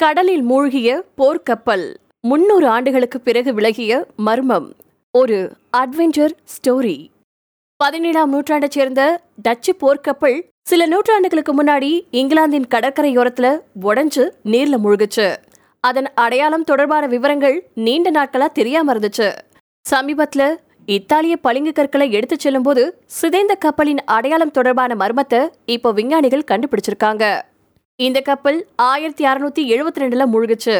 கடலில் 0.00 0.42
மூழ்கிய 0.42 1.04
போர்க்கப்பல் 1.18 1.94
முன்னூறு 2.20 2.68
ஆண்டுகளுக்கு 2.68 3.20
பிறகு 3.20 3.54
விலகிய 3.54 4.06
மர்மம். 4.16 4.76
ஒரு 5.10 5.52
அட்வென்ச்சர் 5.76 6.30
ஸ்டோரி. 6.44 7.08
பதினேழாம் 7.76 8.30
நூற்றாண்டைச் 8.34 8.70
சேர்ந்த 8.70 9.20
டச்சு 9.36 9.76
போர்க்கப்பல் 9.80 10.42
சில 10.68 10.86
நூற்றாண்டுகளுக்கு 10.86 11.52
முன்னாடி 11.52 12.06
இங்கிலாந்தின் 12.10 12.66
கடற்கரையோரத்துல 12.70 13.60
உடஞ்சு 13.82 14.30
நீர்ல 14.44 14.78
மூழ்குச்சு. 14.84 15.36
அதன் 15.80 16.14
அடையாளம் 16.14 16.64
தொடர்பான 16.64 17.06
விவரங்கள் 17.06 17.70
நீண்ட 17.74 18.10
நாட்களா 18.10 18.46
தெரியாம 18.46 18.94
இருந்துச்சு. 18.94 19.32
சமீபத்துல 19.90 20.56
இத்தாலிய 20.86 21.36
பளிங்கு 21.36 21.72
கற்களை 21.72 22.12
எடுத்துச் 22.12 22.40
செல்லும்போது 22.40 23.02
சிதைந்த 23.06 23.54
கப்பலின் 23.54 24.04
அடையாளம் 24.04 24.50
தொடர்பான 24.50 24.94
மர்மத்தை 24.94 25.48
இப்போ 25.66 25.92
விஞ்ஞானிகள் 25.92 26.44
கண்டுபிடிச்சிருக்காங்க. 26.50 27.42
இந்த 28.06 28.20
கப்பல் 28.20 28.58
ஆயிரத்தி 28.76 29.24
அறுநூத்தி 29.30 29.62
எழுபத்தி 29.72 30.00
ரெண்டுல 30.02 30.24
மூழ்குச்சு. 30.32 30.76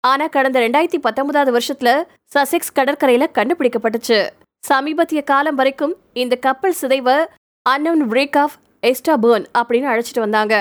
ஆனா 0.00 0.26
கடந்த 0.26 0.58
ரெண்டாயிரத்தி 0.60 0.98
பத்தொன்பதாவது 1.06 1.52
வருஷத்துல 1.56 1.90
சசெக்ஸ் 2.34 2.72
கடற்கரையில 2.78 3.26
கண்டுபிடிக்கப்பட்டுச்சு. 3.36 4.18
சமீபத்திய 4.64 5.20
காலம் 5.22 5.54
வரைக்கும் 5.54 5.94
இந்த 6.12 6.34
கப்பல் 6.46 6.76
சிதைவ 6.80 7.08
அன்னவுன் 7.62 8.04
பிரேக் 8.10 8.38
ஆஃப் 8.44 8.56
எஸ்டாபர்ன் 8.86 9.46
அப்படின்னு 9.58 9.90
அழைச்சிட்டு 9.92 10.24
வந்தாங்க. 10.26 10.54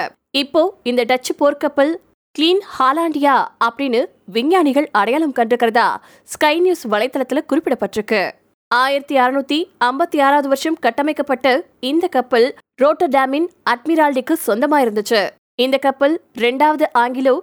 இப்போ 0.43 0.61
இந்த 0.83 1.03
டச்சு 1.03 1.33
போர்க்கப்பல் 1.39 1.93
கிளீன் 2.35 2.63
ஹாலாண்டியா 2.77 3.35
அப்படின்னு 3.65 4.01
விஞ்ஞானிகள் 4.37 4.89
அடையாளம் 4.91 5.35
கண்டிருக்கிறதா 5.35 5.89
ஸ்கை 6.23 6.55
நியூஸ் 6.59 6.87
வலைத்தளத்தில் 6.87 7.47
குறிப்பிடப்பட்டிருக்கு. 7.51 8.23
ஆயிரத்தி 8.71 9.15
அறுநூத்தி 9.17 9.59
ஐம்பத்தி 9.85 10.19
ஆறாவது 10.25 10.47
வருஷம் 10.47 10.81
கட்டமைக்கப்பட்ட 10.85 11.47
இந்த 11.91 12.07
கப்பல் 12.07 12.47
ரோட்டர்டாமின் 12.81 13.47
அட்மிரால்டிக்கு 13.71 14.35
சொந்தமா 14.47 14.79
இருந்துச்சு 14.85 15.21
இந்த 15.59 15.77
கப்பல் 15.77 16.13
ரெண்டாவது 16.43 16.85
ஆங்கிலோ 16.93 17.33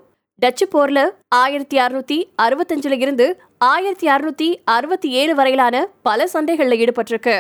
டச்சு 0.43 0.67
போர்ல 0.73 1.01
ஆயிரத்தி 1.29 1.77
அறுநூத்தி 1.79 2.17
அறுபத்தஞ்சுல 2.43 2.93
இருந்து 2.93 3.27
ஆயிரத்தி 3.59 4.07
அறுநூத்தி 4.07 4.49
அறுபத்தி 4.65 5.09
ஏழு 5.11 5.35
வரையிலான 5.35 5.83
பல 6.03 6.27
சண்டைகளில் 6.33 6.81
ஈடுபட்டிருக்கு. 6.85 7.37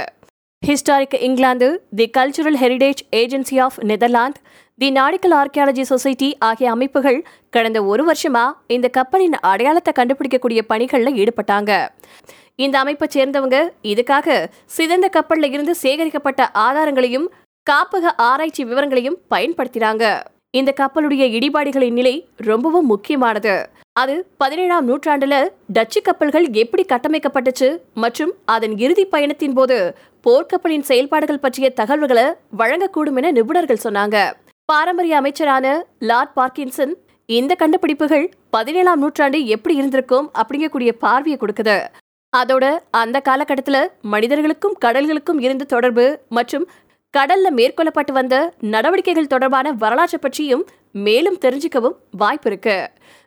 Historic 0.66 1.16
England 1.20 1.68
the 1.94 2.10
cultural 2.18 2.58
heritage 2.62 3.02
agency 3.20 3.60
of 3.60 3.78
Netherlands 3.90 4.40
the 4.78 4.90
nautical 4.90 5.36
archaeology 5.40 5.84
society 5.92 6.30
ஆகிய 6.38 6.70
அமைப்புகள் 6.70 7.20
கடந்த 7.50 7.84
ஒரு 7.84 8.12
வருஷமா 8.12 8.46
இந்த 8.66 8.88
கப்பலின் 8.88 9.38
அடையாளத்தை 9.52 9.92
கண்டுபிடிக்கக்கூடிய 9.98 10.62
பணிகளில் 10.72 11.18
ஈடுபட்டாங்க. 11.22 11.86
இந்த 12.54 12.78
அமைப்பை 12.78 13.08
சேர்ந்தவங்க 13.14 13.58
இதுக்காக 13.82 14.46
சிதந்த 14.66 15.08
கப்பலில் 15.08 15.52
இருந்து 15.52 15.74
சேகரிக்கப்பட்ட 15.82 16.50
ஆதாரங்களையும் 16.66 17.30
காப்பக 17.70 18.12
ஆராய்ச்சி 18.16 18.64
விவரங்களையும் 18.64 19.18
பயன்படுத்தினாங்க. 19.34 20.04
இந்த 20.58 20.70
கப்பலுடைய 20.78 21.24
இடிபாடுகளின் 21.36 21.96
நிலை 21.98 22.12
ரொம்பவும் 22.48 22.88
முக்கியமானது. 22.92 23.52
அது 24.00 24.14
பதினேழாம் 24.36 24.86
நூற்றாண்டுல 24.88 25.34
டச்சு 25.76 26.00
கப்பல்கள் 26.06 26.46
எப்படி 26.62 26.82
கட்டமைக்கப்பட்டுச்சு 26.92 27.68
மற்றும் 27.94 28.32
அதன் 28.54 28.74
இறுதி 28.84 29.04
பயணத்தின் 29.04 29.54
போது 29.58 29.76
போர்க்கப்பலின் 30.26 30.86
செயல்பாடுகள் 30.90 31.42
பற்றிய 31.44 31.68
தகவல்களை 31.80 32.26
வழங்கக்கூடும் 32.60 33.18
என 33.20 33.32
நிபுணர்கள் 33.38 33.84
சொன்னாங்க. 33.84 34.16
பாரம்பரிய 34.72 35.16
அமைச்சரான 35.20 35.66
லார்ட் 36.10 36.34
பார்க்கின்சன் 36.40 36.92
இந்த 37.28 37.52
கண்டுபிடிப்புகள் 37.54 38.26
பதினேழாம் 38.56 39.02
நூற்றாண்டு 39.04 39.38
எப்படி 39.54 39.74
இருந்திருக்கும் 39.80 40.30
அப்படிங்கக்கூடிய 40.42 40.92
பார்வையை 41.04 41.38
கொடுக்குது. 41.40 41.78
அதோட 42.32 42.64
அந்த 43.02 43.16
காலகட்டத்துல 43.28 43.78
மனிதர்களுக்கும் 44.12 44.78
கடல்களுக்கும் 44.84 45.40
இருந்த 45.46 45.64
தொடர்பு 45.74 46.04
மற்றும் 46.38 46.66
கடல்ல 47.16 47.48
மேற்கொள்ளப்பட்டு 47.58 48.12
வந்த 48.12 48.34
நடவடிக்கைகள் 48.74 49.32
தொடர்பான 49.32 49.72
வரலாற்றை 49.72 50.18
பற்றியும் 50.22 50.66
மேலும் 50.92 51.38
தெரிஞ்சுக்கவும் 51.44 51.96
வாய்ப்பு 52.10 52.48
இருக்கு. 52.50 52.76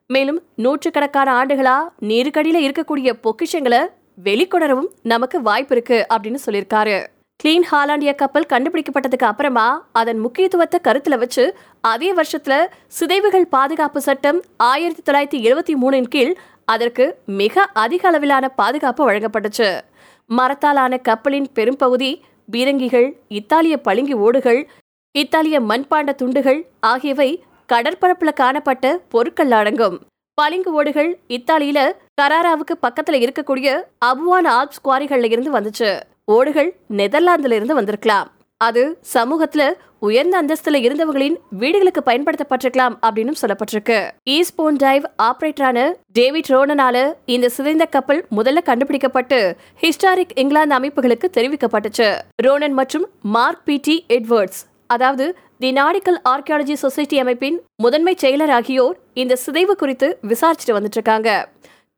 மேலும் 0.07 0.39
நூற்றுக்கணக்கான 0.55 1.29
ஆண்டுகளா 1.39 1.75
நீருக்கடியில 2.01 2.61
இருக்கக்கூடிய 2.67 3.09
பொக்கிஷங்களை 3.25 3.81
வெளிக்கொணரவும் 4.23 4.89
நமக்கு 5.03 5.41
வாய்ப்பு 5.41 5.75
இருக்கு 5.75 6.07
அப்படின்னு 6.13 6.39
சொல்லியிருக்காரு. 6.45 6.97
கிளீன் 7.43 7.67
ஹாலாண்டிய 7.71 8.15
கப்பல் 8.15 8.49
கண்டுபிடிக்கப்பட்டதுக்கு 8.49 9.29
அப்புறமா 9.31 9.67
அதன் 9.91 10.19
முக்கியத்துவத்தை 10.19 10.79
கருத்துல 10.83 11.17
வச்சு 11.17 11.45
அதே 11.81 12.13
வருஷத்துல 12.13 12.55
சிதைவுகள் 12.87 13.47
பாதுகாப்பு 13.55 14.01
சட்டம் 14.01 14.41
ஆயிரத்தி 14.57 15.03
தொள்ளாயிரத்தி 15.07 15.39
எழுபத்தி 15.47 15.73
மூணின் 15.81 16.07
கீழ் 16.07 16.35
அதற்கு 16.65 17.05
மிக 17.25 17.65
அதிக 17.85 18.07
அளவிலான 18.07 18.49
பாதுகாப்பு 18.49 19.11
வழங்கப்பட்டுச்சு. 19.11 19.81
மரத்தாலான 20.29 20.97
கப்பலின் 20.97 21.49
பெரும்பகுதி 21.53 22.11
பீரங்கிகள் 22.51 23.17
இத்தாலிய 23.27 23.77
பளிங்கு 23.77 24.19
ஓடுகள் 24.19 24.67
இத்தாலிய 25.11 25.59
மண்பாண்ட 25.61 26.15
துண்டுகள் 26.15 26.69
ஆகியவை 26.79 27.43
கடற்பரப்புல 27.73 28.33
காணப்பட்ட 28.33 29.01
பொருட்கள் 29.09 29.51
அடங்கும். 29.51 29.99
பளிங்கு 30.33 30.73
ஓடுகள் 30.73 31.19
இத்தாலியில 31.27 31.91
கராராவுக்கு 32.21 32.75
பக்கத்துல 32.81 33.19
இருக்கக்கூடிய 33.23 33.83
அபுவான் 34.05 34.47
ஆல்ப்ஸ் 34.47 34.81
குவாரிகள்ல 34.83 35.23
இருந்து 35.23 35.51
வந்துச்சு. 35.53 35.99
ஓடுகள் 36.25 36.75
நெதர்லாந்துல 36.89 37.51
இருந்து 37.51 37.73
வந்திருக்கலாம். 37.73 38.31
அது 38.67 38.83
சமூகத்துல 39.13 39.63
உயர்ந்த 40.07 40.35
அந்தஸ்துல 40.41 40.79
இருந்தவர்களின் 40.85 41.35
வீடுகளுக்கு 41.61 42.01
பயன்படுத்தப்பட்டிருக்கலாம் 42.09 42.95
அப்படின்னு 43.05 43.33
சொல்லப்பட்டிருக்கு. 43.41 43.97
ஈஸ்போன் 44.35 44.77
டைவ் 44.83 45.05
ஆபரேட்டரான 45.27 45.85
டேவிட் 46.17 46.49
ரோனனால 46.53 46.97
இந்த 47.35 47.49
சிதைந்த 47.57 47.85
கப்பல் 47.95 48.21
முதல்ல 48.37 48.61
கண்டுபிடிக்கப்பட்டு 48.69 49.39
ஹிஸ்டாரிக் 49.83 50.35
இங்கிலாந்து 50.41 50.77
அமைப்புகளுக்கு 50.79 51.29
தெரிவிக்கப்பட்டுச்சு. 51.37 52.09
ரோனன் 52.45 52.77
மற்றும் 52.79 53.05
மார்க் 53.35 53.65
பி 53.65 53.77
டி 53.87 53.95
எட்வர்ட்ஸ் 54.17 54.61
அதாவது 54.93 55.25
தி 55.61 55.69
நாடிக்கல் 55.71 56.19
ஆர்கியாலஜி 56.29 56.75
சொசைட்டி 56.83 57.17
அமைப்பின் 57.19 57.57
முதன்மை 57.83 58.13
செயலர் 58.23 58.53
ஆகியோர் 58.57 58.97
இந்த 59.21 59.33
சிதைவு 59.45 59.75
குறித்து 59.75 60.07
விசாரிச்சுட்டு 60.31 60.75
வந்துட்டு 60.77 60.99
இருக்காங்க 60.99 61.29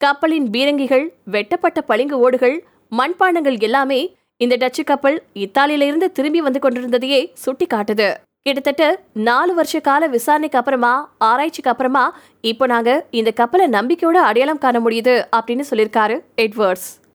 கப்பலின் 0.01 0.47
பீரங்கிகள் 0.49 1.05
வெட்டப்பட்ட 1.35 1.79
பளிங்கு 1.81 2.17
ஓடுகள் 2.19 2.55
மண்பாண்டங்கள் 2.91 3.57
எல்லாமே 3.59 3.99
இந்த 4.41 4.55
டச்சு 4.55 4.83
கப்பல் 4.83 5.23
இத்தாலியில 5.33 5.85
இருந்து 5.85 6.11
திரும்பி 6.11 6.41
வந்து 6.41 6.59
கொண்டிருந்ததையே 6.59 7.19
சுட்டி 7.33 7.65
காட்டுது 7.73 8.07
கிட்டத்தட்ட 8.41 8.85
நாலு 9.13 9.53
வருஷ 9.53 9.79
கால 9.79 10.07
விசாரணைக்கு 10.07 10.57
அப்புறமா 10.57 10.91
ஆராய்ச்சிக்கு 11.17 11.69
அப்புறமா 11.69 12.03
இப்போ 12.41 12.65
நாங்க 12.65 13.05
இந்த 13.11 13.31
கப்பலை 13.31 13.67
நம்பிக்கையோட 13.69 14.17
அடையாளம் 14.29 14.57
காண 14.57 14.79
முடியுது 14.79 15.15
அப்படின்னு 15.35 15.65
சொல்லியிருக்காரு 15.71 16.17
எட்வர்ட்ஸ். 16.37 16.89